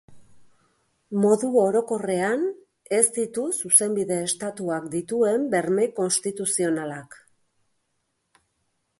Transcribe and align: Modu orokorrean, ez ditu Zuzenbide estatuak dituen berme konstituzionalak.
Modu 1.23 1.49
orokorrean, 1.63 2.45
ez 2.99 3.03
ditu 3.17 3.43
Zuzenbide 3.61 4.17
estatuak 4.29 4.87
dituen 4.95 5.45
berme 5.55 5.85
konstituzionalak. 5.99 7.19